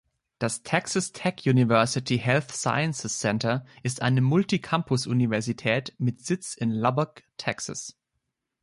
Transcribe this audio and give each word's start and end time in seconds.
Das 0.39 0.63
Texas 0.63 1.11
Tech 1.11 1.43
University 1.45 2.17
Health 2.17 2.51
Sciences 2.51 3.19
Center 3.19 3.63
ist 3.83 4.01
eine 4.01 4.21
Multi-Campus-Universität 4.21 5.93
mit 5.99 6.21
Sitz 6.25 6.55
in 6.55 6.71
Lubbock, 6.71 7.21
Texas. 7.37 7.95